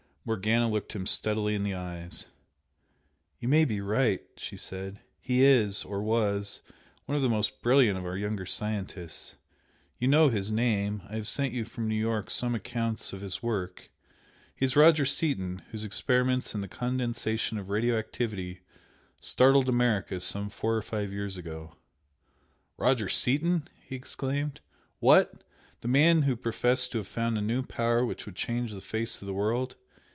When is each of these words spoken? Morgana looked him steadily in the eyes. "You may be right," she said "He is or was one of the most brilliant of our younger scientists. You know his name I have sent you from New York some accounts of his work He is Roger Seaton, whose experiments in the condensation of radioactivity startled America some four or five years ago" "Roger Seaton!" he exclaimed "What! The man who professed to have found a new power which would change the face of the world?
Morgana 0.23 0.69
looked 0.69 0.93
him 0.93 1.07
steadily 1.07 1.55
in 1.55 1.63
the 1.63 1.73
eyes. 1.73 2.27
"You 3.39 3.47
may 3.47 3.65
be 3.65 3.81
right," 3.81 4.21
she 4.37 4.55
said 4.55 4.99
"He 5.19 5.43
is 5.43 5.83
or 5.83 6.03
was 6.03 6.61
one 7.07 7.15
of 7.15 7.23
the 7.23 7.27
most 7.27 7.63
brilliant 7.63 7.97
of 7.97 8.05
our 8.05 8.15
younger 8.15 8.45
scientists. 8.45 9.35
You 9.97 10.07
know 10.07 10.29
his 10.29 10.51
name 10.51 11.01
I 11.09 11.15
have 11.15 11.27
sent 11.27 11.53
you 11.53 11.65
from 11.65 11.87
New 11.87 11.95
York 11.99 12.29
some 12.29 12.53
accounts 12.53 13.13
of 13.13 13.21
his 13.21 13.41
work 13.41 13.89
He 14.55 14.63
is 14.63 14.75
Roger 14.75 15.07
Seaton, 15.07 15.63
whose 15.71 15.83
experiments 15.83 16.53
in 16.53 16.61
the 16.61 16.67
condensation 16.67 17.57
of 17.57 17.69
radioactivity 17.69 18.59
startled 19.19 19.67
America 19.69 20.19
some 20.19 20.51
four 20.51 20.77
or 20.77 20.83
five 20.83 21.11
years 21.11 21.35
ago" 21.35 21.73
"Roger 22.77 23.09
Seaton!" 23.09 23.67
he 23.83 23.95
exclaimed 23.95 24.61
"What! 24.99 25.43
The 25.81 25.87
man 25.87 26.21
who 26.21 26.35
professed 26.35 26.91
to 26.91 26.99
have 26.99 27.07
found 27.07 27.39
a 27.39 27.41
new 27.41 27.63
power 27.63 28.05
which 28.05 28.27
would 28.27 28.35
change 28.35 28.71
the 28.71 28.81
face 28.81 29.19
of 29.19 29.25
the 29.25 29.33
world? 29.33 29.77